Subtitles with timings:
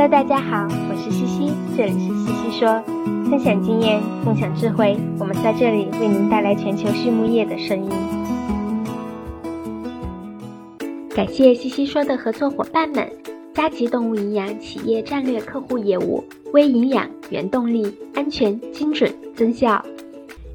[0.00, 2.82] Hello，大家好，我是西西，这里是西西说，
[3.28, 7.90] 分享经验，共享智慧，我们在这里为您带来全球畜牧业的声音。
[11.14, 13.12] 感谢西西说的合作伙伴们：
[13.52, 19.84] 佳吉动物营养企业战略客户业务、微营养、原动力、安全、精准、增效；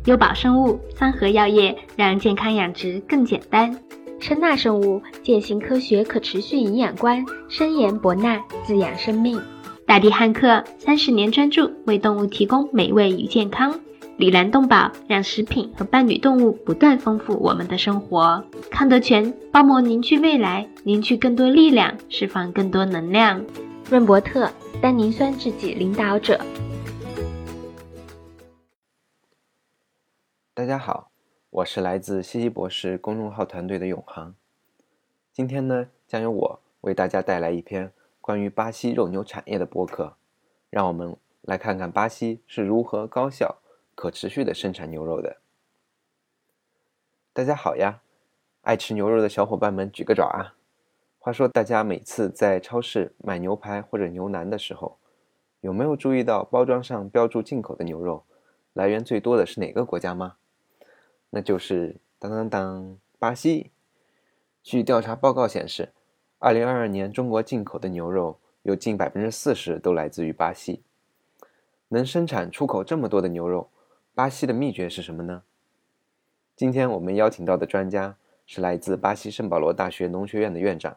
[0.06, 3.78] 优宝生物、三和药业，让健康养殖更简单。
[4.26, 9.40] 称纳生物践行科学可持续营养观，深研博纳滋养生命。
[9.86, 13.80] 大地汉克三十年专注为动物提供美味与健康。
[14.18, 18.44] 李兰动宝让食品和伴侣动物不断丰富我们的生活。
[18.72, 23.46] 康德全包膜凝聚未来，凝聚更多力量，释放更多能量。
[23.92, 24.50] 润伯特
[24.82, 26.44] 单宁酸制剂领导者。
[30.56, 31.12] 大家好。
[31.56, 34.36] 我是来自西西博士公众号团队的永航，
[35.32, 40.18] 今天呢，将由我为大家带来一篇关于巴西肉牛产业的播客，
[40.70, 43.60] 让我们来看看巴西是如何高效、
[43.96, 45.38] 可持续的生产牛肉的。
[47.32, 48.02] 大家好呀，
[48.64, 50.56] 爱吃牛肉的小伙伴们举个爪啊！
[51.20, 54.98] 话说，大家每次在超市买牛排或者牛腩的时候，
[55.62, 58.26] 有没有注意到包装上标注进口的牛肉
[58.74, 60.36] 来源最多的是哪个国家吗？
[61.36, 63.70] 那就是当当当，巴西。
[64.64, 65.92] 据调查报告显示，
[66.40, 70.82] 二零二二年中国进口的牛肉有近百分之四十都来自于巴西。
[71.90, 73.70] 能生产出口这么多的牛肉，
[74.14, 75.44] 巴西的秘诀是什么呢？
[76.56, 80.96] 今天我们邀请到的专家是来自巴西圣保罗大学农学院的院长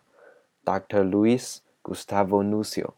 [0.64, 1.02] ，Dr.
[1.02, 2.90] Luis Gustavo Nucio。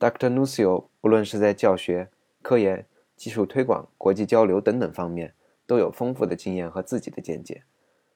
[0.00, 0.34] Dr.
[0.34, 2.08] Nucio 不论是在教学、
[2.42, 5.32] 科研、技术推广、国际交流等等方面。
[5.66, 7.64] 都有丰富的经验和自己的见解，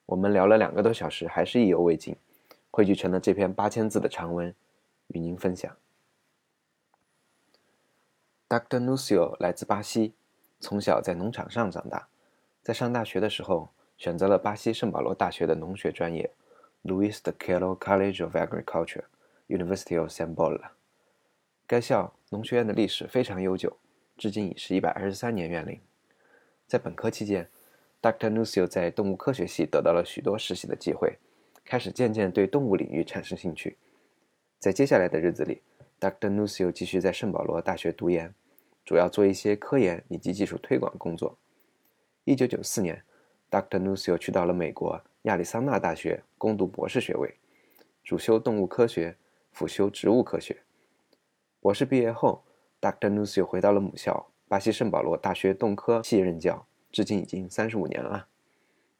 [0.06, 2.16] 我们聊了两个多小时，还是意犹未尽，
[2.70, 4.54] 汇聚成了这篇八千字的长文，
[5.08, 5.76] 与您分享。
[8.48, 8.82] Dr.
[8.82, 10.14] Nucio 来自巴西，
[10.58, 12.08] 从小在农场上长大，
[12.62, 16.32] 在上大学的时候选择了巴西圣保罗大学的农学专业
[16.84, 19.04] ，Luis de Quero College of Agriculture,
[19.48, 20.70] University of Sao Paulo。
[21.66, 23.76] 该校农学院的历史非常悠久，
[24.16, 25.80] 至今已是一百二十三年院龄。
[26.70, 27.48] 在本科期间
[28.00, 28.30] ，Dr.
[28.30, 31.18] Nucio 在动物科学系得到了许多实习的机会，
[31.64, 33.76] 开始渐渐对动物领域产生兴趣。
[34.60, 35.62] 在接下来的日子里
[35.98, 36.32] ，Dr.
[36.32, 38.32] Nucio 继续在圣保罗大学读研，
[38.84, 41.36] 主要做一些科研以及技术推广工作。
[42.26, 43.02] 1994年
[43.50, 43.80] ，Dr.
[43.80, 47.34] Nucio 去到了美国亚利桑那大学攻读博士学位，
[48.04, 49.16] 主修动物科学，
[49.50, 50.56] 辅修植物科学。
[51.58, 52.44] 博士毕业后
[52.80, 53.12] ，Dr.
[53.12, 54.28] Nucio 回到了母校。
[54.50, 58.26] 巴西圣保罗大学动科系任教，至今已经三十五年了。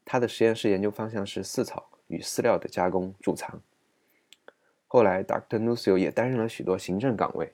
[0.04, 3.60] 他的实验室研究方向是饲草与饲料的加工贮藏。
[4.86, 5.58] 后来，Dr.
[5.58, 7.52] Nucio 也担任了许多行政岗位，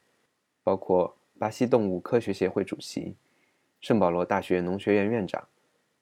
[0.63, 3.17] 包括巴西动物科学协会主席、
[3.81, 5.49] 圣保罗大学农学院院长，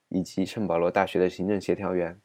[0.08, 2.20] 以及圣保罗大学的行政协调员。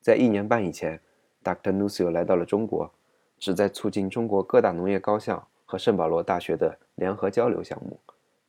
[0.00, 1.02] 在一年半以前
[1.44, 1.76] ，Dr.
[1.76, 2.94] Nucio 来到了中国，
[3.38, 8.00] 旨在促进中国各大农业高校和圣保罗大学的联合交流项目。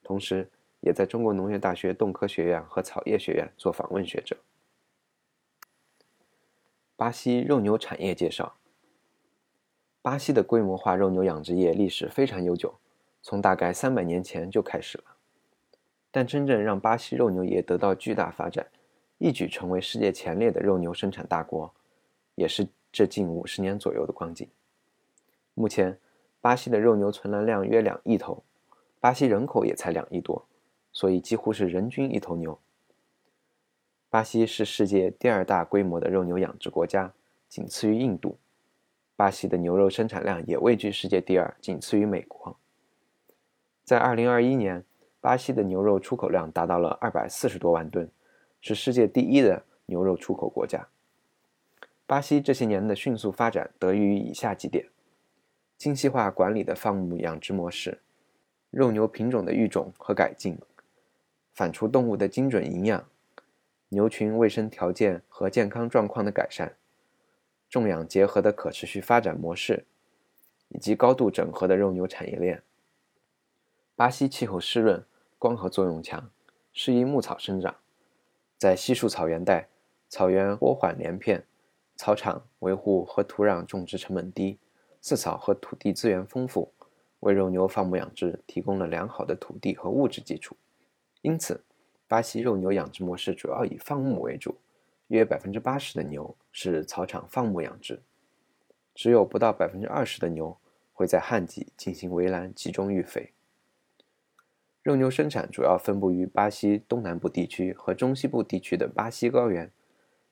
[0.09, 0.49] 同时，
[0.79, 4.35] 也在中国农业大学动科学院和草业学院做访问学者。
[6.95, 8.55] 巴西肉牛产业介绍：
[10.01, 12.73] 巴西的规模化肉牛养殖业历史非常悠久，
[13.21, 15.03] 从大概三百年前就开始了。
[16.09, 18.65] 但真正让巴西肉牛业得到巨大发展，
[19.19, 21.71] 一举成为世界前列的肉牛生产大国，
[22.33, 24.49] 也是这近五十年左右的光景。
[25.53, 25.99] 目前，
[26.41, 28.43] 巴西的肉牛存栏量约两亿头。
[28.99, 30.45] 巴西人口也才两亿多，
[30.91, 32.59] 所以几乎是人均一头牛。
[34.09, 37.13] 巴西是世界第二大规模的肉牛养殖国家，
[37.47, 38.37] 仅次于印度。
[39.15, 42.57] 巴西的牛肉生产量也位居世界第二，仅次于美国。
[43.83, 44.83] 在二零二一年，
[45.21, 48.09] 巴西的牛肉出口量达到了二百四十多万吨，
[48.59, 50.87] 是世界第一的牛肉出口国家。
[52.05, 54.89] 巴西这些年的迅速发展得益于以下几点：
[55.77, 57.99] 精细化管理的放牧养殖模式。
[58.71, 60.57] 肉牛品种的育种和改进，
[61.53, 63.09] 反刍动物的精准营养，
[63.89, 66.75] 牛群卫生条件和健康状况的改善，
[67.67, 69.85] 种养结合的可持续发展模式，
[70.67, 72.61] 以及高度整合的肉牛产业链。
[73.95, 75.03] 巴西气候湿润，
[75.39, 76.29] 光合作用强，
[76.71, 77.75] 适宜牧草生长。
[78.57, 79.67] 在稀树草原带，
[80.07, 81.43] 草原波缓连片，
[81.95, 84.59] 草场维护和土壤种植成本低，
[85.01, 86.71] 饲草和土地资源丰富。
[87.21, 90.55] 为肉牛放牧养殖提供了良好的土地和物质基础，
[91.21, 91.63] 因此，
[92.07, 94.55] 巴西肉牛养殖模式主要以放牧为主，
[95.07, 98.01] 约百分之八十的牛是草场放牧养殖，
[98.95, 100.57] 只有不到百分之二十的牛
[100.93, 103.33] 会在旱季进行围栏集中育肥。
[104.81, 109.69] 肉牛生产主要分布于巴西东南部地区和中西部地区的巴西高原，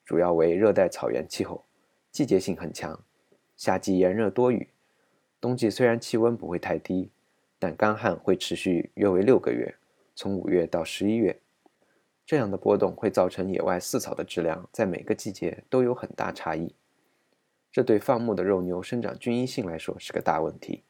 [0.05, 1.65] 主要为热带草原气候，
[2.11, 3.03] 季节性很强，
[3.57, 4.69] 夏季炎热多雨，
[5.39, 7.09] 冬季虽然气温不会太低，
[7.59, 9.75] 但干旱会持续约为六个月，
[10.15, 11.39] 从五月到十一月。
[12.25, 16.75] 这样的波动会造成野外饲草的质量在每个季节都有很大差异，
[17.71, 20.83] 这对放牧的肉牛生长均一性来说是个大问题，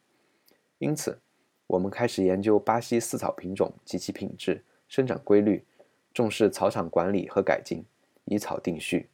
[0.80, 1.20] 因此。
[1.68, 5.66] 我们开始研究巴西饲草品种及其品质、生长规律，
[6.14, 7.84] 重视草场管理和改进，
[8.24, 9.10] 以草定序。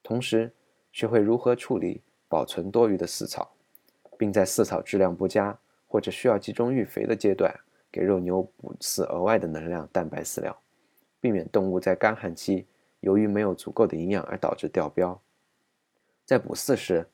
[0.00, 0.52] 同时，
[0.92, 3.52] 学会如何处理、保存多余的饲草，
[4.18, 7.54] 并在饲草质量不佳或者需要集中育肥的阶段，
[7.90, 10.56] 给肉牛补饲额外的能量蛋白饲料，
[11.20, 12.66] 避免动物在干旱期
[13.00, 15.18] 由于没有足够的营养而导致掉膘。
[16.24, 17.06] 在补饲时，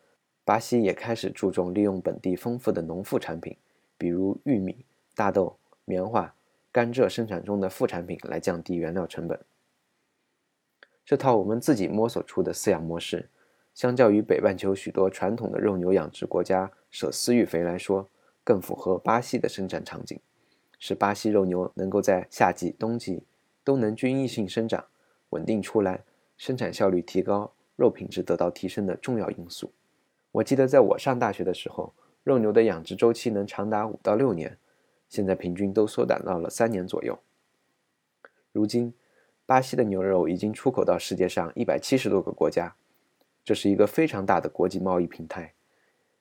[0.44, 3.56] 巴西也开始注重利用本地丰富的农副产品。
[4.00, 4.86] 比如玉米、
[5.16, 6.32] 大豆、棉花、
[6.70, 9.40] 甘蔗生产中的副产品来降低原料成本。
[11.04, 13.28] 这套我们自己摸索出的饲养模式，
[13.74, 18.08] 相较于北半球许多传统的肉牛养殖国家舍饲育肥来说，
[18.44, 20.18] 更符合巴西的生产场景，
[20.78, 23.22] 使巴西肉牛能够在夏季、冬季
[23.64, 24.84] 都能均一性生长、
[25.30, 26.04] 稳定出来、
[26.36, 29.72] 生产效率提高、肉品质得到提升的重要因素。
[30.32, 31.92] 我记得在我上大学的时候。
[32.24, 34.58] 肉牛的养殖周期能长达五到六年，
[35.08, 37.18] 现在平均都缩短到了三年左右。
[38.52, 38.92] 如今，
[39.46, 42.76] 巴西的牛肉已经出口到世界上一百七十多个国家，
[43.42, 45.54] 这是一个非常大的国际贸易平台。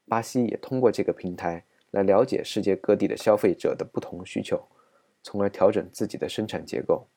[0.07, 4.68] 巴西也通过这个平台来了解世界各地的消费者的不同需求，
[5.21, 7.07] 从而调整自己的生产结构。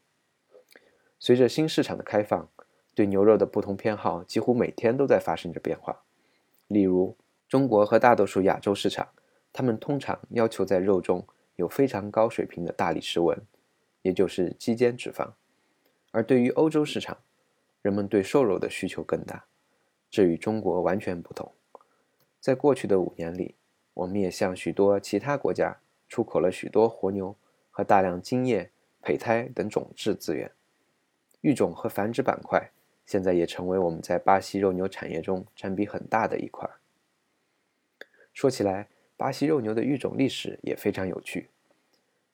[1.18, 2.48] 随着新市场的开放，
[2.94, 6.02] 对牛肉的不同偏好几乎每天都在发生着变化，
[6.68, 7.16] 例如。
[7.48, 9.08] 中国和大多数亚洲市场，
[9.52, 11.26] 他们通常要求在肉中
[11.56, 13.36] 有非常高水平的大理石纹，
[14.02, 15.32] 也就是肌间脂肪；
[16.12, 17.18] 而对于欧洲市场，
[17.82, 19.46] 人们对瘦肉的需求更大，
[20.08, 21.52] 这与中国完全不同。
[22.40, 23.54] 在过去的五年里，
[23.92, 25.78] 我们也向许多其他国家
[26.08, 27.36] 出口了许多活牛
[27.70, 28.70] 和大量精液、
[29.02, 30.50] 胚胎等种质资源。
[31.42, 32.70] 育种和繁殖板块
[33.06, 36.68] 现在也成为我们在巴西肉牛产业中占比很大的一块。
[38.32, 41.50] 说起来，巴西肉牛的育种历史也非常有趣。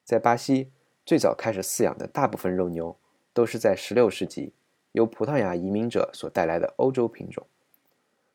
[0.05, 0.70] 在巴西，
[1.05, 2.97] 最早开始饲养的大部分肉牛
[3.32, 4.53] 都是在16世纪
[4.93, 7.47] 由葡萄牙移民者所带来的欧洲品种。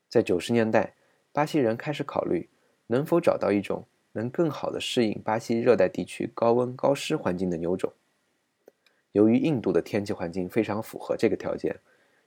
[0.08, 0.94] 在90年代，
[1.32, 2.48] 巴西人开始考虑
[2.86, 7.92] 能否找到一种能更好地适应巴西热带地区高温高湿环境的牛种。
[9.12, 11.74] 由于印度的天气环境非常符合这个条件，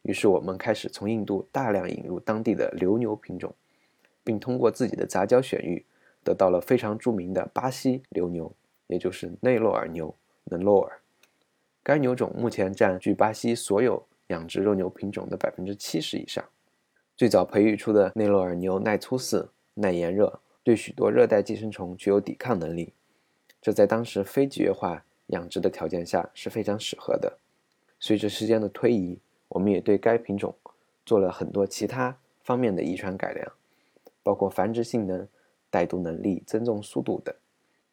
[0.02, 3.54] 于是我们开始从印度大量引入当地的流牛品种。
[4.28, 5.86] 并通过自己的杂交选育，
[6.24, 8.52] 得到了非常著名的巴西流牛，
[8.88, 10.16] 也就是内洛尔牛
[10.50, 10.94] （Nelore）。
[11.84, 16.44] 该牛种目前占据巴西所有养殖肉牛品种的百分之七十以上。
[17.18, 22.94] 最早培育出的内洛尔牛耐粗饲、耐炎热，对许多热带寄生虫具有抵抗能力，
[23.62, 27.38] 这在当时非集约化养殖的条件下是非常适合的。
[28.00, 29.18] 随着时间的推移，
[29.48, 30.54] 我们也对该品种
[31.06, 33.52] 做了很多其他方面的遗传改良。
[34.22, 35.28] 包括繁殖性能、
[35.70, 37.36] 带毒能力、增重速度等。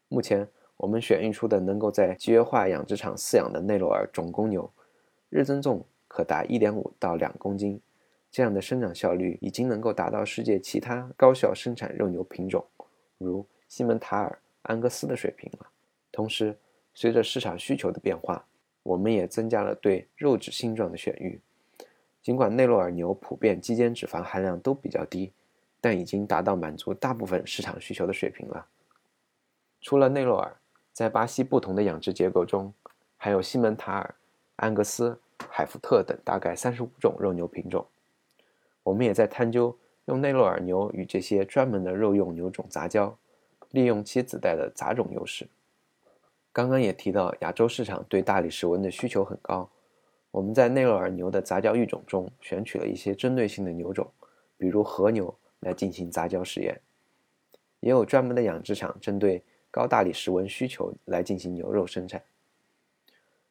[0.09, 4.73] 目前我们选育出的能够在集约化养殖场饲养的内罗尔种公牛，
[5.29, 7.79] 日增重可达1.5到2公斤，
[8.33, 12.67] 这样的生长效率已经能够达到世界其他高效生产肉牛品种，
[13.19, 15.67] 如西门塔尔、安格斯的水平了。
[16.11, 16.57] 同时，
[16.95, 18.45] 随着市场需求的变化，
[18.83, 21.41] 我们也增加了对肉质性状的选育。
[22.21, 25.31] 尽管内洛尔牛普遍肌间脂肪含量都比较低。
[25.85, 28.69] 但已经达到满足大部分市场需求的水平了。
[29.81, 30.57] 除了内洛尔，
[30.93, 32.73] 在巴西不同的养殖结构中，
[33.17, 34.15] 还有西门塔尔、
[34.55, 35.19] 安格斯、
[35.51, 37.85] 海福特等大概三十五种肉牛品种。
[38.83, 43.17] 我们也在探究用内洛尔牛与这些专门的肉用牛种杂交，
[43.71, 45.49] 利用其自带的杂种优势。
[46.53, 49.69] 刚刚也提到，亚洲市场对大理石纹的需求很高。
[50.31, 54.11] 我们在内洛尔牛的杂交育种中选取了一些针对性的牛种，
[54.57, 55.35] 比如和牛。
[55.63, 56.81] 来进行杂交实验，
[57.79, 62.21] 也有专门的养殖场针对高大理石纹需求来进行牛肉生产。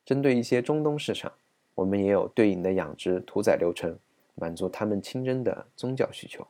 [0.03, 1.31] 针对一些中东市场，
[1.73, 3.97] 我们也有对应的养殖屠宰流程，
[4.41, 6.47] 满足他们清真的宗教需求。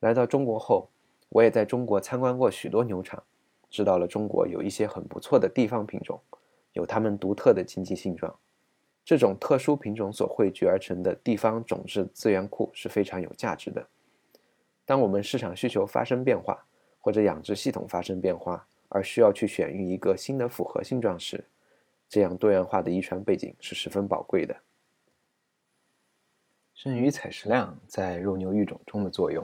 [0.00, 0.90] 来到中国后，
[1.28, 3.22] 我也在中国参观过许多牛场，
[3.70, 6.20] 知道了中国有一些很不错的地方品种，
[6.72, 8.36] 有它们独特的经济性状。
[9.04, 13.86] 这种特殊品种所汇聚而成的地方种质资源库是非常有价值的。
[14.84, 16.66] 当我们市场需求发生变化，
[17.00, 21.44] 或者养殖系统发生变化，而需要去选育一个新的复合性状时，
[22.08, 24.56] 这样多元化的遗传背景是十分宝贵的。
[26.76, 29.42] 生育采食量在肉牛育种中的作用，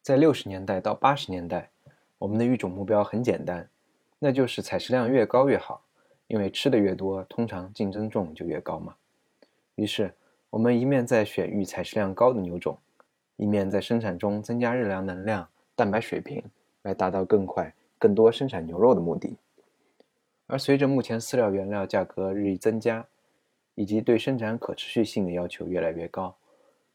[0.00, 1.68] 在六十年代到八十年代，
[2.16, 3.68] 我们的育种目标很简单，
[4.18, 5.82] 那就是采食量越高越好，
[6.26, 8.96] 因为吃的越多，通常竞争重就越高嘛。
[9.74, 10.14] 于是，
[10.48, 12.78] 我们一面在选育采食量高的牛种，
[13.36, 15.46] 一面在生产中增加热量、能量。
[15.74, 16.42] 蛋白水平
[16.80, 19.36] 来达到更快、更多生产牛肉的目的。
[20.46, 23.06] 而随着目前饲料原料价格日益增加，
[23.76, 26.34] 以及对生产可持续性的要求越来越高，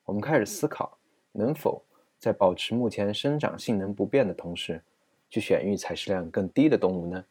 [0.04, 0.98] 我们开始思考
[1.32, 1.82] 能否
[2.20, 4.82] 在保持目前生长性能不变的同时，
[5.30, 7.24] 去选育采食量更低的动物呢？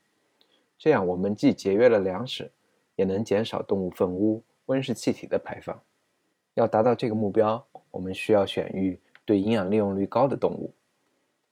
[0.79, 2.51] 这样我们既节约了粮食，
[2.97, 5.79] 也能减少动物粪污、温室气体的排放。
[6.55, 10.73] 要达到这个目标，我们需要选育对营养利用率高的动物。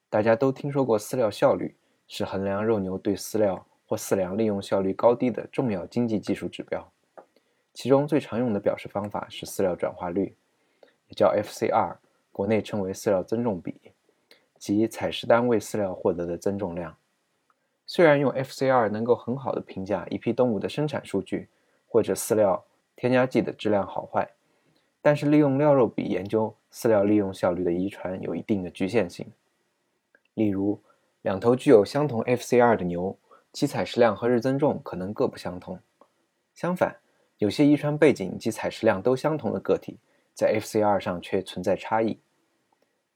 [0.08, 1.74] 大家都听说过饲料效率
[2.06, 6.90] 是衡量肉牛对饲料或饲粮利用效率高低的重要经济技术指标。
[7.78, 10.34] 其中最常用的表示方法是饲料转化率，
[11.06, 11.98] 也叫 FCR，
[12.32, 13.72] 国内称为饲料增重比，
[14.58, 16.96] 即采食单位饲料获得的增重量。
[17.86, 21.48] 虽然用 FCR 能够很好的评价一批动物的生产数据
[21.86, 22.64] 或者饲料
[22.96, 24.28] 添加剂的质量好坏，
[25.00, 29.24] 但是利用料肉比研究饲料利用效率的遗传有一定的局限性。
[30.34, 30.82] 例如，
[31.22, 33.16] 两头具有相同 FCR 的牛，
[33.52, 35.78] 其采食量和日增重可能各不相同。
[36.52, 36.96] 相反，
[37.38, 39.96] 有些遗传背景及采食量都相同的个体，
[40.34, 42.18] 在 FCR 上却存在差异。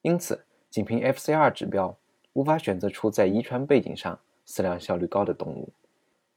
[0.02, 1.96] 因此，仅凭 FCR 指标，
[2.32, 5.68] 无法选择出在遗传背景上饲料效率高的动物。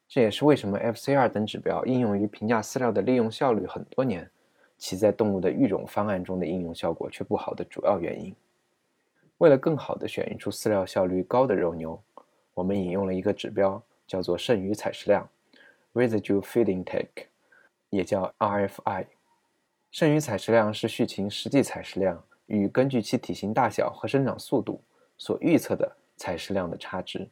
[0.08, 4.30] 这也是为什么 FCR 等指标应用于评价饲料的利用效率很多年，
[4.78, 8.36] 其在动物的育种方案中的应用效果却不好的主要原因。
[9.38, 12.02] 为了更好地选育出饲料效率高的肉牛，
[12.54, 15.28] 我们引用了一个指标，叫做剩余采食量
[15.94, 17.28] （Residual Feeding Take）
[17.96, 19.06] 也叫 RFI。
[19.92, 24.82] 剩余采食量是畜禽实际采食量与根据其体型大小和生长速度
[25.18, 27.30] 所预测的采食量的差值。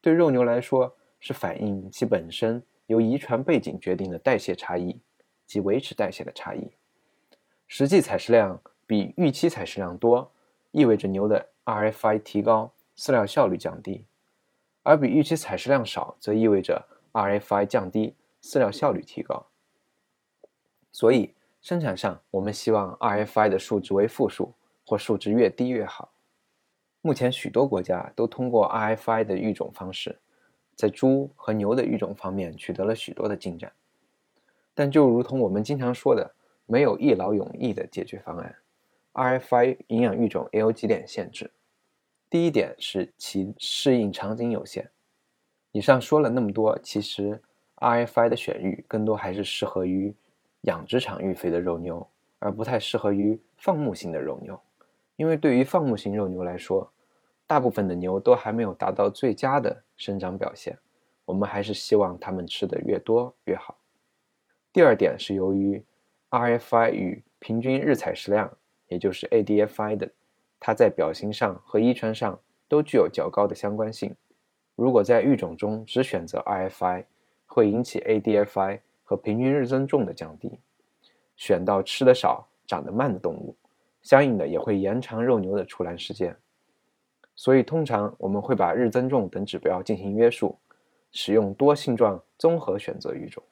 [0.00, 5.00] 对肉牛来说，是反映其本身由遗传背景决定的代谢差异
[5.46, 6.70] 及维持代谢的差异。
[7.66, 10.30] 实际采食量比预期采食量多。
[10.72, 14.04] 意味着牛的 RFI 提高，饲料效率降低；
[14.84, 19.48] 而比预期采食量少，则意味着 RFI 降低，饲料效率提高。
[20.92, 24.54] 所以，生产上我们希望 RFI 的数值为负数，
[24.86, 26.12] 或数值越低越好。
[27.02, 30.18] 目前，许多国家都通过 RFI 的育种方式，
[30.74, 33.72] 在猪和牛的育种方面取得了许多的进展。
[34.74, 36.34] 但就如同我们经常说的，
[36.66, 38.56] 没有一劳永逸的解决方案。
[39.12, 41.50] RFI 营养育种也有几点限制。
[42.28, 44.90] 第一点是其适应场景有限。
[45.72, 47.42] 以上说了那么多，其实
[47.76, 50.14] RFI 的选育更多还是适合于
[50.62, 52.06] 养殖场育肥的肉牛，
[52.38, 54.60] 而不太适合于放牧型的肉牛。
[55.16, 56.90] 因为对于放牧型肉牛来说，
[57.46, 60.78] 大部分的牛都还没有达到最佳的生长表现，
[61.24, 63.76] 我们还是希望它们吃的越多越好。
[64.72, 65.84] 第二点是由于
[66.30, 68.50] RFI 与平均日采食量。
[68.90, 70.10] 也就是 ADFI 的，
[70.58, 72.36] 它在表型上和遗传上
[72.66, 74.16] 都具有较高的相关性。
[74.74, 77.04] 如果在育种中只选择 RFI，
[77.46, 80.60] 会引起 ADFI 和平均日增重的降低，
[81.34, 83.56] 选到吃的少、长得慢的动物，
[84.02, 86.36] 相应的也会延长肉牛的出栏时间。
[87.34, 90.56] 所以，通常我们会把日增重等指标进行约束，
[91.10, 93.42] 使用多性状综合选择育种。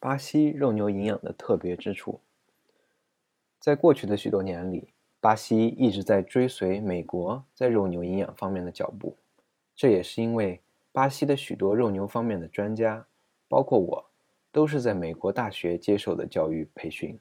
[0.00, 2.18] 巴西肉牛营养的特别之处。
[3.60, 4.88] 在过去的许多年里，
[5.20, 9.16] 巴西一直在追随美国在肉牛营养方面的脚步。
[9.76, 13.06] 这也是因为巴西的许多肉牛方面的专家，
[13.52, 14.02] 包括我，
[14.50, 17.18] 都是在美国大学接受的教育培训。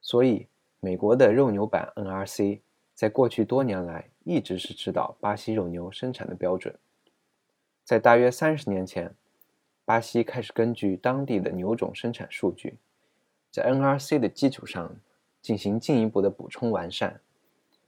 [0.00, 0.46] 所以，
[0.80, 2.60] 美国的肉牛版 NRC
[2.94, 6.74] 在过去多年来一直是指导巴西肉牛生产的标准。
[7.84, 9.14] 在大约三十年前，
[9.84, 12.78] 巴西开始根据当地的牛种生产数据，
[13.50, 14.90] 在 NRC 的基础上。
[15.40, 17.20] 进行进一步的补充完善，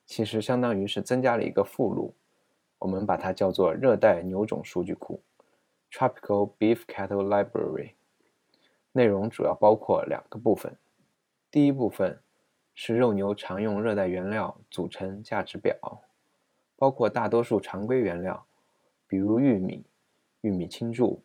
[0.07, 2.15] 其实相当于是增加了一个附录，
[2.79, 5.21] 我们把它叫做热带牛种数据库
[5.91, 7.95] （Tropical Beef Cattle Library）。
[8.93, 10.77] 内容主要包括两个部分，
[11.51, 12.21] 第一部分
[12.75, 15.77] 是肉牛常用热带原料组成价值表，
[16.77, 18.47] 包括大多数常规原料，
[19.07, 19.85] 比如玉米、
[20.41, 21.23] 玉米青贮、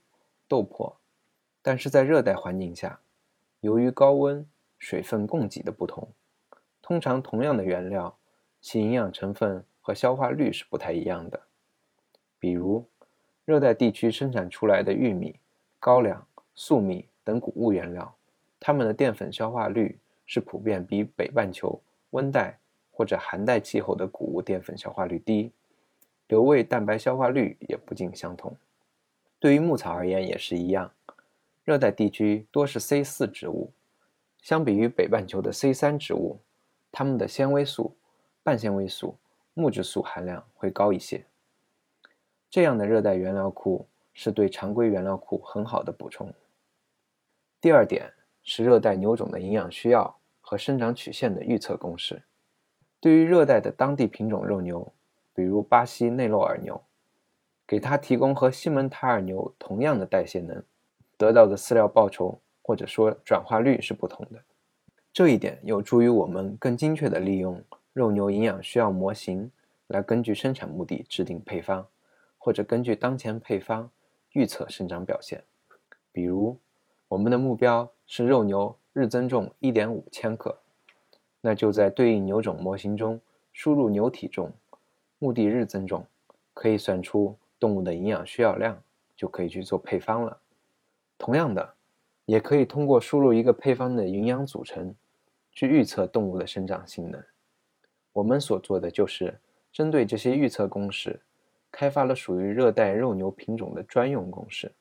[0.47, 0.95] 豆粕，
[1.61, 2.99] 但是在热带环境下，
[3.61, 4.47] 由于高温。
[4.77, 6.09] 水分供给的不同，
[6.81, 8.19] 通常同样的原料，
[8.61, 11.43] 其营养成分和消化率是不太一样的。
[12.37, 12.87] 比如，
[13.45, 15.39] 热带地区生产出来的玉米、
[15.79, 16.25] 高粱、
[16.55, 18.15] 粟米等谷物原料，
[18.59, 22.57] 它们的淀粉消化率是普遍比北半球温带
[22.91, 25.51] 或者寒带气候的谷物淀粉消化率低，
[26.27, 28.55] 留味蛋白消化率也不尽相同。
[29.39, 30.91] 对于牧草而言也是一样，
[31.63, 33.71] 热带地区多是 C 四植物，
[34.41, 36.39] 相比于北半球的 C 三植物，
[36.91, 37.95] 它们的纤维素、
[38.41, 39.15] 半纤维素、
[39.53, 41.23] 木质素含量会高一些。
[42.55, 46.33] 这样的热带原料库是对常规原料库很好的补充。
[47.59, 48.09] 第二点
[48.43, 52.23] 是热带牛种的营养需要和生长曲线的预测公式。
[53.01, 54.89] 对于热带的当地品种肉牛，
[55.33, 56.81] 比如巴西内洛尔牛，
[57.67, 60.63] 给它提供和西门塔尔牛同样的代谢能，
[61.17, 64.41] 得到的饲料报酬或者说转化率是不同的。
[65.11, 69.51] 这一点有助于我们更精确地利用肉牛营养需要模型
[69.87, 71.85] 来根据生产目的制定配方。
[72.45, 73.89] 或者根据当前配方
[74.33, 75.43] 预测生长表现，
[76.11, 76.55] 比如
[77.07, 80.55] 我们的目标是肉牛日增重1.5千克，
[81.41, 83.19] 那就在对应牛种模型中
[83.51, 84.51] 输入牛体重、
[85.17, 86.05] 目的日增重，
[86.53, 88.79] 可以算出动物的营养需要量，
[89.15, 90.37] 就可以去做配方了。
[91.17, 91.73] 同样的，
[92.27, 94.93] 也可以通过输入一个配方的营养组成，
[95.51, 97.23] 去预测动物的生长性能。
[98.13, 99.39] 我们所做的就是
[99.71, 101.19] 针对这些预测公式。
[101.75, 104.71] 开发了属于热带肉牛品种的专用公式，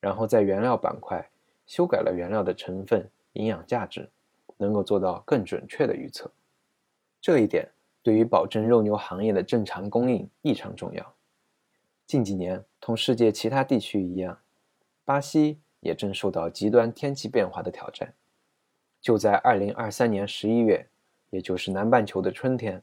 [0.00, 1.22] 然后在原料板块
[1.66, 4.08] 修改了原料的成分、营养价值，
[4.56, 6.32] 能够做到更准确的预测。
[7.20, 7.68] 这一点
[8.02, 11.14] 对于保证肉牛行业的正常供应异常重要。
[12.06, 14.38] 近几年，同世界其他地区一样，
[15.04, 18.14] 巴西也正受到极端天气变化的挑战。
[18.98, 20.88] 就在2023年11月，
[21.28, 22.82] 也就是南半球的春天，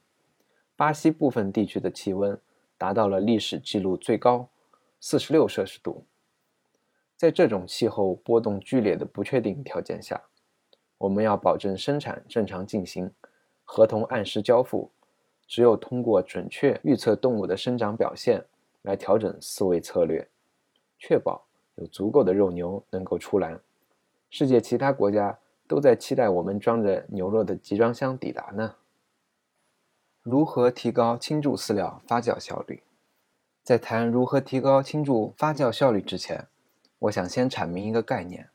[0.75, 2.39] 巴西部分地区的气温。
[2.77, 4.49] 达到了历史记录最高，
[4.99, 6.05] 四十六摄氏度。
[7.15, 10.21] 在这种气候波动剧烈的不确定条件下，
[10.97, 13.11] 我们要保证生产正常进行，
[13.65, 14.91] 合同按时交付。
[15.47, 18.43] 只有通过准确预测动物的生长表现，
[18.81, 20.27] 来调整饲喂策略，
[20.99, 23.59] 确保有足够的肉牛能够出栏。
[24.29, 28.75] 世界其他国家都在期待我们装着牛肉的集装箱抵达呢。
[30.29, 32.83] 如何提高青贮饲料发酵效率？
[33.63, 36.47] 在谈如何提高青贮发酵效率之前，
[36.99, 38.49] 我想先阐明一个概念，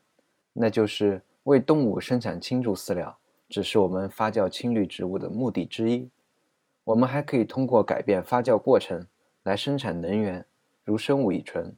[0.53, 3.17] 那就是为动物生产青贮饲料
[3.49, 6.11] 只是我们发酵青绿植物的目的之一。
[6.83, 9.07] 我们还可以通过改变发酵过程
[9.41, 10.45] 来生产能源，
[10.83, 11.75] 如生物乙醇，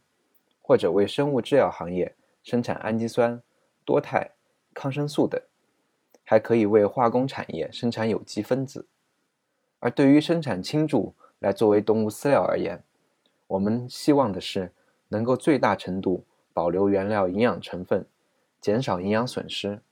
[0.62, 3.42] 或者为生物制药行业生产氨基酸、
[3.86, 4.32] 多肽、
[4.74, 5.42] 抗生素等，
[6.26, 8.86] 还可以为化工产业生产有机分子。
[9.86, 12.84] 而对于生产青贮来作为动物饲料而言，
[13.46, 14.72] 我们希望的是
[15.10, 18.04] 能够最大程度保留原料营养成分，
[18.60, 19.84] 减少营养损失。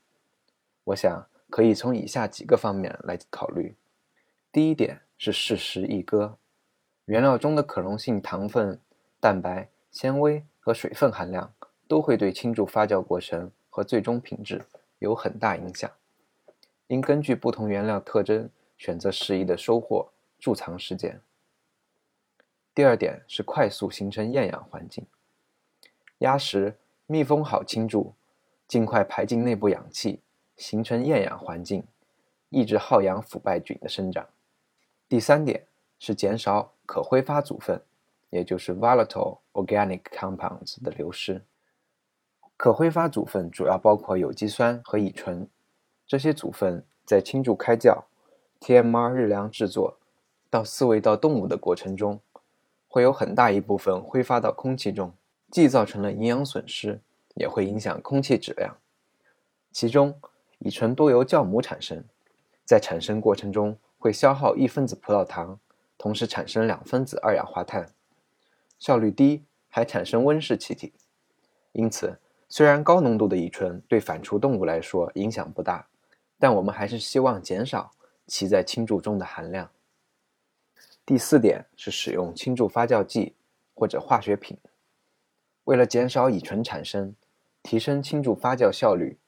[0.82, 3.76] 我想可以从以下几个方面来考虑。
[4.50, 6.38] 第一点是适时一割，
[7.04, 8.80] 原料中的可溶性糖分、
[9.20, 11.54] 蛋白、纤维和水分含量
[11.86, 14.64] 都会对青贮发酵过程和最终品质
[14.98, 15.88] 有很大影响，
[16.88, 18.50] 应根据不同原料特征。
[18.84, 21.18] 选择适宜的收获贮藏时间。
[22.74, 25.06] 第二点是快速形成厌氧环境，
[26.18, 28.12] 压实密封好青贮，
[28.68, 30.20] 尽快排进内部氧气，
[30.58, 31.82] 形成厌氧环境，
[32.50, 34.28] 抑制耗氧腐败菌的生长。
[35.08, 35.66] 第三点
[35.98, 37.80] 是减少可挥发组分，
[38.28, 41.42] 也就是 volatile organic compounds 的流失。
[42.58, 45.48] 可挥发组分主要包括有机酸和乙醇，
[46.06, 48.04] 这些组分在青贮开酵。
[48.64, 49.98] TMR 日粮制作
[50.48, 52.18] 到饲喂到动物的过程中，
[52.88, 55.12] 会有很大一部分挥发到空气中，
[55.50, 57.02] 既造成了营养损失，
[57.34, 58.78] 也会影响空气质量。
[59.70, 60.18] 其中，
[60.60, 62.04] 乙醇多由酵母产生，
[62.64, 65.60] 在产生过程中会消耗一分子葡萄糖，
[65.98, 67.90] 同时产生两分子二氧化碳，
[68.78, 70.94] 效率低，还产生温室气体。
[71.72, 75.86] 因此，虽然高浓度的乙醇对反刍动物来说影响不大，
[76.38, 77.90] 但我们还是希望减少。
[78.26, 79.70] 其在青贮中的含量。
[81.06, 83.34] 第四点是使用青贮发酵剂
[83.74, 84.56] 或者化学品。
[85.64, 87.14] 为了减少乙醇产生，
[87.62, 89.18] 提升青贮发酵效率，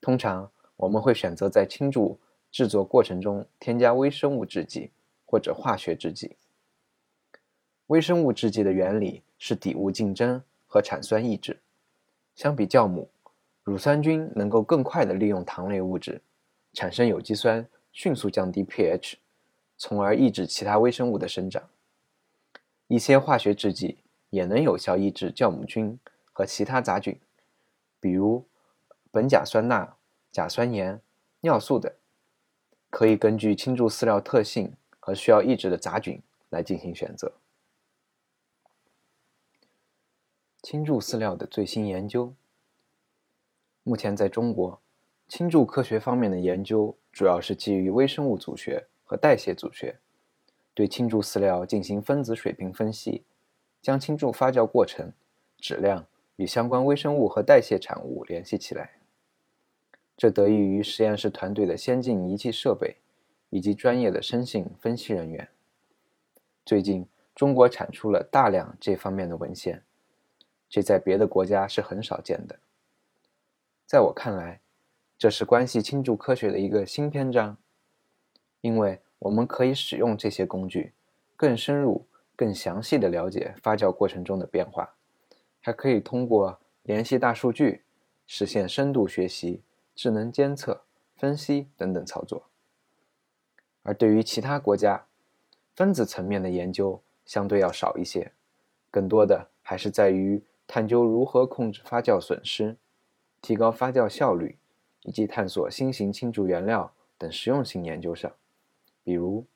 [0.00, 2.18] 通常我们会选择在青贮
[2.50, 4.90] 制作过程中添加微生物制剂
[5.24, 6.36] 或者化学制剂。
[7.86, 11.60] 微生物制剂的原理是底物竞争和产酸抑制。
[12.34, 13.10] 相比酵母，
[13.62, 16.22] 乳酸菌能够更快地利用糖类物质，
[16.72, 17.66] 产生有机酸。
[17.92, 19.14] 迅速降低 pH，
[19.76, 21.68] 从而抑制其他微生物的生长。
[22.88, 23.98] 一些化学制剂
[24.30, 25.98] 也能有效抑制酵母菌
[26.32, 27.20] 和其他杂菌，
[28.00, 28.44] 比如
[29.12, 29.96] 苯甲酸钠、
[30.30, 31.00] 甲酸盐、
[31.40, 31.92] 尿素等。
[32.90, 37.32] 可以根据倾注饲料特性和需要抑制的杂菌来进行选择。
[40.62, 42.34] 倾注饲料的最新研究。
[43.82, 44.80] 目前在中国，
[45.28, 49.98] 倾注科学方面的研究主要是基于微生物组学和代谢组学，
[50.74, 53.24] 对倾注饲料进行分子水平分析，
[53.80, 55.12] 将倾注发酵过程、
[55.58, 56.06] 质量
[56.36, 58.98] 与相关微生物和代谢产物联系起来。
[60.16, 62.96] 这得益于实验室团队的先进仪器设备
[63.50, 65.48] 以及专业的生性分析人员。
[66.64, 69.82] 最近，中国产出了大量这方面的文献，
[70.68, 72.60] 这在别的国家是很少见的。
[73.84, 74.60] 在我看来，
[75.22, 77.56] 这是关系倾注科学的一个新篇章，
[78.60, 80.94] 因为我们可以使用这些工具，
[81.36, 84.96] 更深入、更详细的了解发酵过程中的变化，
[85.60, 87.84] 还可以通过联系大数据，
[88.26, 89.62] 实现深度学习。
[89.94, 90.82] 智能监测、
[91.14, 92.48] 分析等等操作，
[93.84, 95.06] 而对于其他国家，
[95.76, 98.32] 分子层面的研究相对要少一些，
[98.90, 102.76] 更多的还是在于探究如何控制发酵损失、
[103.40, 104.58] 提高发酵效率，
[105.02, 108.32] 以及探索新型倾注原料等实用性研究上。
[109.04, 109.46] 比如，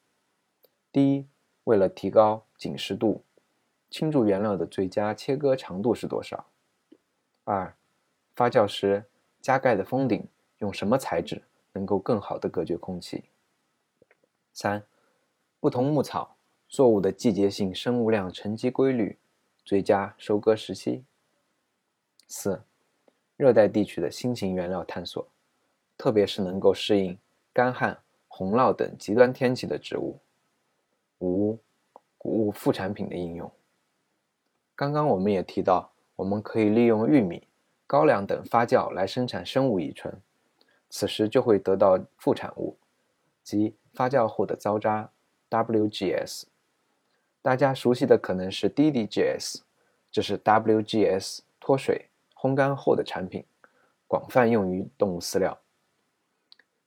[0.92, 1.26] 第一，
[1.64, 3.22] 为了提高紧实度，
[3.90, 6.46] 倾注原料的最佳切割长度是多少？
[7.44, 7.74] 二，
[8.34, 9.04] 发酵时。
[9.38, 10.26] 加盖的封顶
[10.58, 13.26] 用什么材质能够更好的隔绝空气？
[14.52, 14.84] 三、
[15.60, 19.20] 不同牧草作物的季节性生物量沉积规律，
[19.64, 21.04] 最佳收割时期。
[22.26, 22.64] 四、
[23.36, 25.28] 热带地区的新型原料探索，
[25.96, 27.18] 特别是能够适应
[27.52, 30.18] 干旱、洪涝等极端天气的植物。
[31.20, 31.58] 五、
[32.18, 33.50] 谷物副产品的应用。
[34.74, 37.46] 刚刚我们也提到，我们可以利用玉米。
[37.88, 40.12] 高粱等发酵来生产生物乙醇，
[40.90, 42.76] 此时就会得到副产物，
[43.44, 45.08] 即发酵后的糟渣
[45.48, 46.46] （WGS）。
[47.40, 49.60] 大家熟悉的可能是 DDGS，
[50.10, 53.44] 这是 WGS 脱水烘干后的产品，
[54.08, 55.56] 广泛用于动物饲料。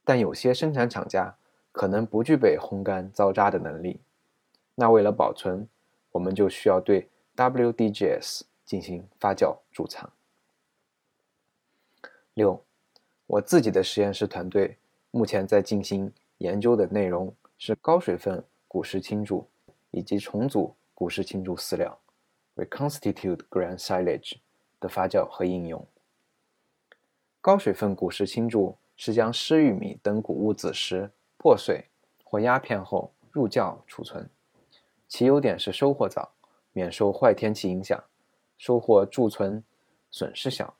[0.09, 1.37] 但有些生产厂家
[1.71, 4.01] 可能不具备烘干糟渣的能力，
[4.73, 5.69] 那为了保存，
[6.11, 10.11] 我们就需要对 WDGS 进行发酵贮藏。
[12.33, 12.65] 六，
[13.27, 14.79] 我自己的实验室团队
[15.11, 19.47] 目前在进行研究的内容是高水分谷实倾注
[19.91, 21.99] 以及重组谷实倾注饲料
[22.55, 24.37] （reconstitute grain silage）
[24.79, 25.85] 的发酵和应用。
[27.41, 31.85] 高水分谷实倾注是将湿玉米等谷物籽实破碎
[32.21, 34.29] 或压片后入窖储存，
[35.07, 36.33] 其优点是收获早，
[36.73, 38.03] 免受坏天气影响，
[38.57, 39.63] 收获贮存
[40.11, 40.75] 损失小。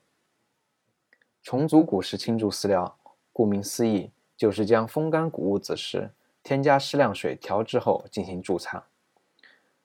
[1.42, 2.98] 重组谷实倾注饲料，
[3.32, 6.10] 顾名思义，就是将风干谷物籽实
[6.42, 8.84] 添加适量水调制后进行贮藏。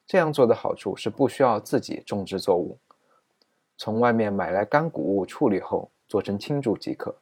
[0.06, 2.78] 这样做的好处是不需要自己种植作物，
[3.78, 7.16] 从外面买来干谷物处理后做成倾注即可。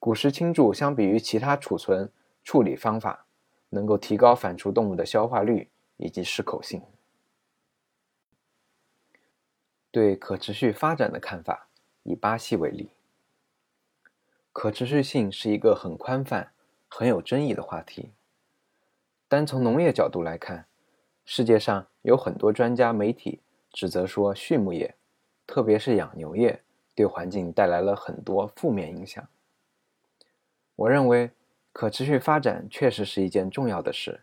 [0.00, 2.10] 谷实倾注相比于其他储存
[2.42, 3.26] 处理方法，
[3.68, 6.82] 能够提高反刍动物的消化率以及适口性。
[9.90, 11.68] 对可持续发展的看法，
[12.04, 12.88] 以巴西为例。
[14.52, 16.52] 可持续性是一个很宽泛、
[16.88, 18.10] 很有争议的话题。
[19.28, 20.66] 单从农业角度来看，
[21.24, 24.96] 世界上有很多专家、媒体指责说，畜牧业，
[25.46, 26.62] 特别是养牛业，
[26.94, 29.28] 对环境带来了很多负面影响。
[30.80, 31.30] 我认为，
[31.74, 34.22] 可持续发展确实是一件重要的事，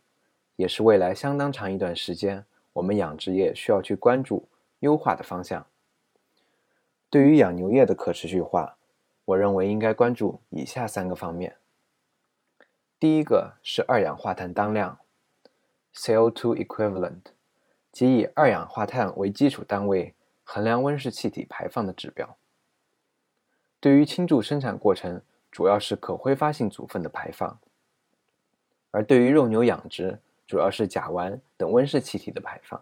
[0.56, 2.43] 也是未来相当长一段时间
[2.74, 4.48] 我们养殖业需要去关注、
[4.80, 5.67] 优化的方向。
[7.12, 8.76] 对于养牛业的可持续化，
[9.26, 11.58] 我认为应该关注以下三个方面。
[13.00, 14.98] 第一个是二氧化碳当量
[15.93, 17.22] （CO2 equivalent），
[17.91, 22.36] 即以二氧化碳为基础单位衡量温室气体排放的指标。
[23.80, 25.22] 对于倾注生产过程，
[25.58, 27.58] 主要是可挥发性组分的排放；
[28.91, 32.80] 而对于肉牛养殖，主要是甲烷等温室气体的排放。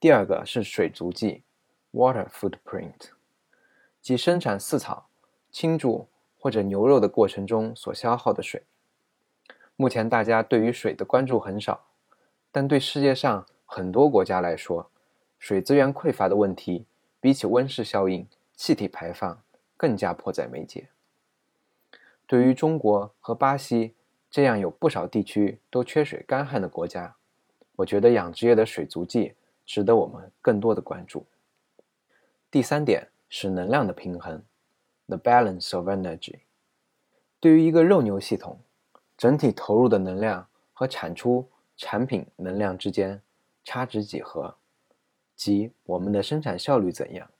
[0.00, 1.42] 第二个是水足迹
[1.92, 3.10] （water footprint），
[4.00, 5.10] 即生产饲草。
[5.50, 8.62] 倾注或者牛肉的过程中所消耗的水。
[9.76, 11.84] 目前大家对于水的关注很少，
[12.50, 14.90] 但对世界上很多国家来说，
[15.38, 16.86] 水资源匮乏的问题
[17.20, 19.42] 比起温室效应、气体排放
[19.76, 20.88] 更加迫在眉睫。
[22.32, 23.94] 对于中国和巴西
[24.30, 27.14] 这样有不少地区都缺水干旱的国家，
[27.76, 29.34] 我觉得养殖业的水足迹
[29.66, 31.26] 值得我们更多的关注。
[32.50, 34.42] 第三点是能量的平衡
[35.08, 36.38] ，the balance of energy。
[37.38, 38.58] 对于一个肉牛系统，
[39.18, 43.20] 整体投入的能量和产出产品能量之间
[43.62, 44.56] 差值几何，
[45.36, 47.30] 即我们的生产效率怎样？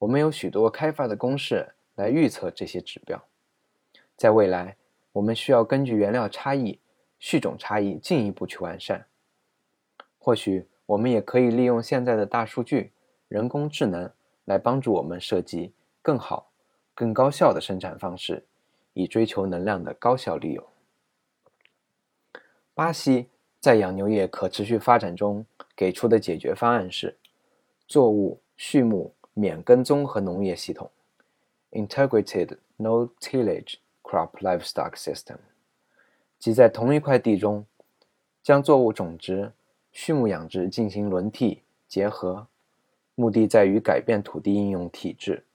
[0.00, 3.24] 我们有许多开发的公式来预测这些指标，
[4.22, 4.76] 在未来。
[5.10, 6.78] 我们需要根据原料差异、
[7.18, 9.04] 畜种差异进一步去完善。
[10.16, 12.92] 或许我们也可以利用现在的大数据、
[13.26, 14.08] 人工智能
[14.44, 16.52] 来帮助我们设计更好、
[16.94, 18.46] 更高效的生产方式，
[18.92, 20.64] 以追求能量的高效利用。
[22.74, 27.18] 巴西在养牛业可持续发展中给出的解决方案是
[27.88, 30.88] 作物、畜牧免耕综合农业系统
[31.72, 33.81] （Integrated No-Tillage）。
[34.12, 35.38] Crop livestock system，
[36.38, 37.64] 即在同一块地中，
[38.42, 39.54] 将作物种植、
[39.90, 42.46] 畜牧养殖进行轮替结合，
[43.14, 45.46] 目的在于改变土地应用体制，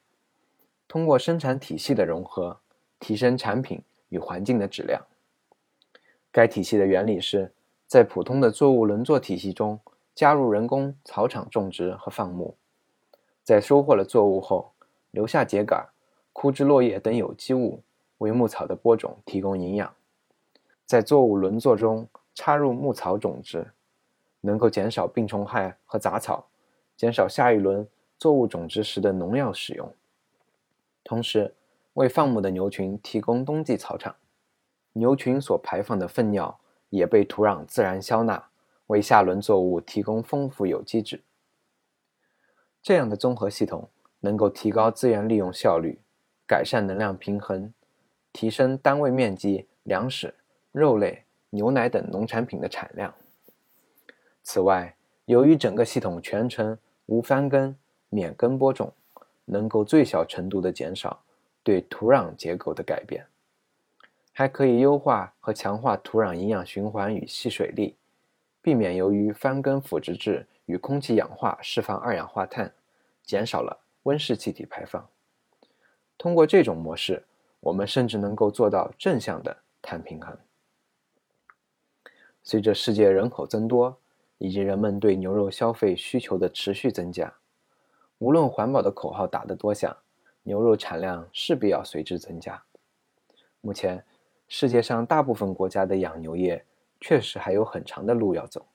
[0.88, 2.60] 通过生产体系的融合，
[3.00, 5.06] 提升产品与环境的质量。
[6.32, 7.54] 该体系的原理是
[7.86, 9.80] 在普通的作物轮作体系中
[10.16, 12.58] 加入人工草场种植和放牧，
[13.44, 14.74] 在收获了作物后，
[15.12, 15.90] 留下秸秆、
[16.34, 17.84] 枯枝落叶等有机物。
[18.20, 19.94] 为牧草的播种提供营养，
[20.86, 23.72] 在作物轮作中插入牧草种植，
[24.42, 26.48] 能够减少病虫害和杂草，
[26.96, 29.94] 减少下一轮作物种植时的农药使用。
[31.04, 31.54] 同时，
[31.94, 34.16] 为放牧的牛群提供冬季草场，
[34.94, 38.50] 牛群所排放的粪尿也被土壤自然消纳，
[38.88, 41.24] 为下轮作物提供丰富有机质。
[42.82, 46.00] 这样的综合系统能够提高资源利用效率，
[46.48, 47.74] 改善能量平衡。
[48.38, 50.32] 提升单位面积粮食、
[50.72, 53.12] 肉类、牛奶等农产品的产量。
[54.44, 54.96] 此外，
[55.26, 57.76] 由于整个系统全程无翻耕、
[58.10, 58.94] 免耕播种，
[59.46, 61.20] 能够最小程度地减少
[61.64, 63.26] 对土壤结构的改变，
[64.34, 67.96] 还可以优化和强化土壤营养循环与吸水力，
[68.62, 72.72] 避免由于翻耕腐殖质与空气氧化释放二氧化碳，
[73.24, 75.10] 减少了温室气体排放。
[76.20, 77.24] 通过这种模式。
[77.60, 80.38] 我们甚至能够做到正向的碳平衡。
[82.44, 83.98] 随着世界人口增多
[84.38, 87.34] 以及人们对牛肉消费需求的持续增加，
[88.20, 89.98] 无论环保的口号打得多响，
[90.44, 92.64] 牛肉产量势必要随之增加。
[93.60, 94.06] 目前，
[94.48, 96.64] 世界上大部分国家的养牛业
[97.02, 98.66] 确实还有很长的路要走，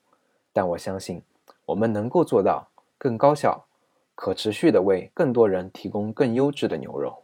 [0.51, 1.23] 但我相信
[1.65, 2.67] 我们能够做到
[2.99, 3.65] 更高效、
[4.13, 7.22] 可持续地为更多人提供更优质的牛肉。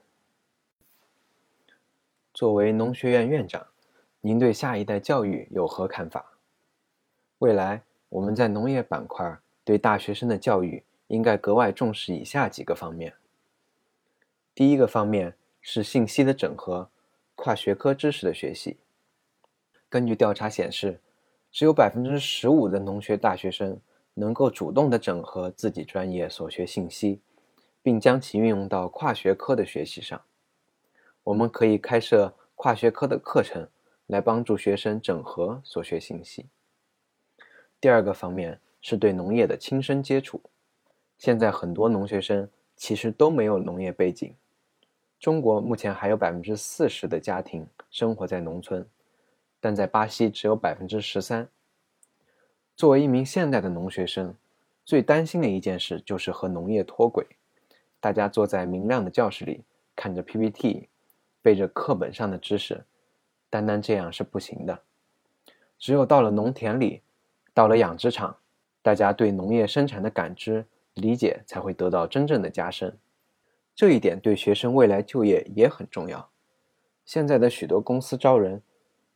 [2.39, 3.67] 作为农学院院长，
[4.21, 6.37] 您对下一代教育有何看法？
[7.39, 13.13] 未来我们在农业板块对大学生的教育应该格外重视以下几个方面。
[14.55, 16.89] 第一个方面是信息的整合，
[17.35, 18.77] 跨学科知识的学习。
[19.89, 21.01] 根据调查显示，
[21.51, 23.77] 只有百分之十五的农学大学生
[24.13, 27.19] 能够主动的整合自己专业所学信息，
[27.81, 30.21] 并将其运用到跨学科的学习上。
[31.29, 33.67] 我们可以开设跨学科的课程，
[34.07, 36.47] 来帮助学生整合所学信息。
[37.79, 40.41] 第二个方面是对农业的亲身接触。
[41.19, 44.35] 现在很多农学生其实都没有农业背景。
[45.19, 48.87] 中国目前还有百分之四十的家庭生活在农村，
[49.59, 51.47] 但在巴西只有百分之十三。
[52.75, 54.33] 作为一名现代的农学生，
[54.83, 57.27] 最担心的一件事就是和农业脱轨。
[57.99, 59.63] 大家坐在明亮的教室里，
[59.95, 60.89] 看着 PPT。
[61.41, 62.83] 背着课本上的知识，
[63.49, 64.81] 单单这样是不行的。
[65.77, 67.01] 只有到了农田里，
[67.53, 68.37] 到了养殖场，
[68.81, 72.97] 大家对农业生产的感知、理解才会得到真正的加深。
[73.73, 76.29] 这一点对学生未来就业也很重要。
[77.05, 78.61] 现在的许多公司招人，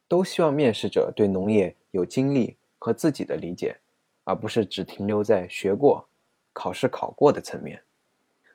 [0.08, 3.78] 都希望面试者对农业有经历和自己的理解，
[4.24, 6.08] 而不是只停留在学过、
[6.54, 7.84] 考试考过的层面。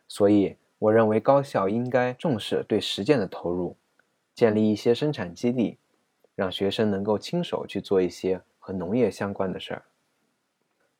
[0.06, 0.56] 所以。
[0.78, 3.76] 我认为高校应该重视对实践的投入，
[4.34, 5.76] 建立一些生产基地，
[6.36, 9.82] 让学生能够亲手去做一些和农业相关的事儿。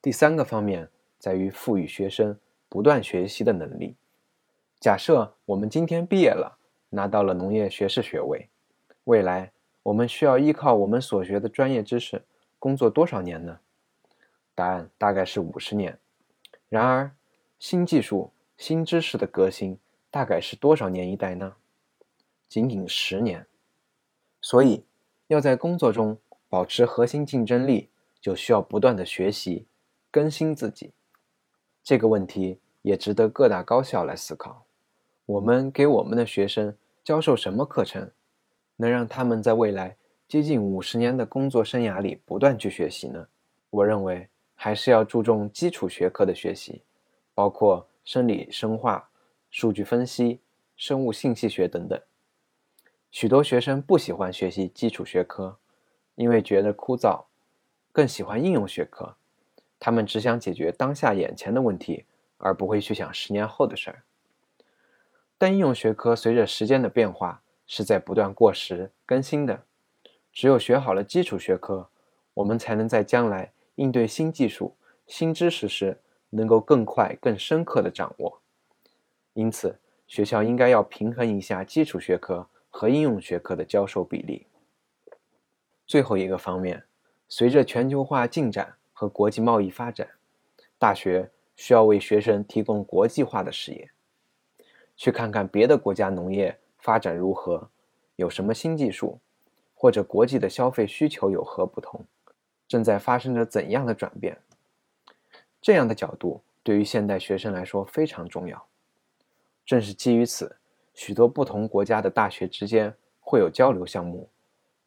[0.01, 2.37] 第三个方面在于赋予学生
[2.67, 3.95] 不断学习的能力。
[4.81, 6.57] 假设我们今天毕业了，
[6.89, 8.49] 拿到了农业学士学位，
[9.05, 9.51] 未来
[9.83, 12.21] 我们需要依靠我们所学的专业知识
[12.57, 13.59] 工作多少年呢？
[14.53, 15.97] 答案大概是五十年。
[16.67, 17.11] 然而，
[17.59, 18.33] 新技术。
[18.59, 19.79] 新知识的革新
[20.11, 21.55] 大概是多少年一代呢？
[22.49, 23.47] 仅仅十年。
[24.41, 24.83] 所以，
[25.27, 26.17] 要在工作中
[26.49, 27.87] 保持核心竞争力，
[28.19, 29.65] 就需要不断的学习、
[30.11, 30.91] 更新自己。
[31.81, 34.65] 这个问题也值得各大高校来思考。
[35.25, 38.11] 我们给我们的学生教授什么课程，
[38.75, 39.95] 能让他们在未来
[40.27, 43.25] 接近五十年的工作生涯里不断去学习呢？
[43.69, 46.81] 我认为还是要注重基础学科的学习，
[47.33, 49.09] 包括生理、生化、
[49.49, 50.41] 数据分析、
[50.75, 51.99] 生物信息学等等。
[53.11, 55.57] 许多学生不喜欢学习基础学科，
[56.15, 57.25] 因为觉得枯燥，
[57.91, 59.15] 更喜欢应用学科。
[59.79, 62.05] 他们只想解决当下眼前的问题，
[62.37, 64.03] 而不会去想十年后的事儿。
[65.37, 69.63] 但应用学科随着时间的变化是在不断过时更新的。
[70.33, 71.89] 只有学好了基础学科，
[72.33, 74.75] 我们才能在将来应对新技术、
[75.07, 78.41] 新知识时，能够更快、更深刻的掌握。
[79.33, 82.47] 因此，学校应该要平衡一下基础学科。
[82.71, 84.45] 和应用学科的教授比例。
[85.87, 86.85] 最后一个方面，
[87.27, 90.07] 随着全球化进展和国际贸易发展，
[90.77, 93.89] 大学需要为学生提供国际化的视野，
[94.95, 97.71] 去看看别的国家农业发展如何，
[98.17, 99.19] 有什么新技术，
[99.73, 102.05] 或者国际的消费需求有何不同，
[102.67, 104.37] 正在发生着怎样的转变。
[105.61, 108.67] 这样的角度对于现代学生来说非常重要。
[109.65, 110.55] 正是基于此。
[110.95, 114.29] 许多不同国家的大学之间会有交流项目，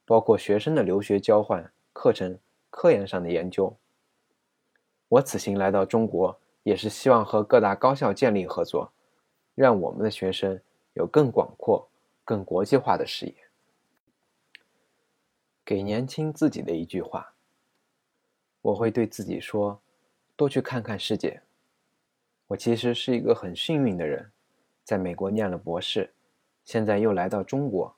[0.05, 3.75] 包括学生的留学交换、课程、科研上的研究。
[5.09, 8.93] 我此行来到中国，也是希望和各大高校建立合作，
[9.55, 10.61] 让我们的学生
[10.93, 11.89] 有更广阔、
[12.27, 13.35] 更国际化的视野。
[15.65, 17.33] 给年轻自己的一句话，
[18.61, 19.81] 我会对自己说：
[20.37, 21.43] 多去看看世界。
[22.49, 24.31] 我其实是一个很幸运的人。
[24.85, 26.13] 在美国念了博士，
[26.65, 27.95] 现在又来到中国，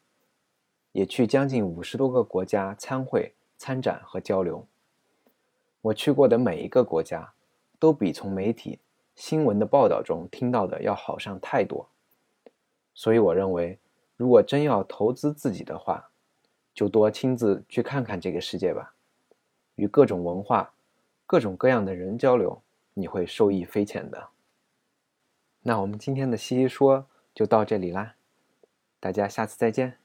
[0.93, 4.69] 也去将近五十多个国家参会、参展和交流。
[5.81, 7.33] 我去过的每一个国家，
[7.79, 8.81] 都比从媒体、
[9.15, 11.89] 新闻的报道中听到的要好上太多。
[12.93, 13.79] 所以我认为，
[14.17, 16.11] 如果真要投资自己的话，
[16.75, 18.95] 就多亲自去看看这个世界吧，
[19.77, 20.74] 与各种文化、
[21.27, 22.63] 各种各样的人交流，
[22.95, 24.29] 你会受益匪浅的。
[25.63, 28.17] 那我们今天的西西说就到这里啦，
[29.01, 29.99] 大家下次再见。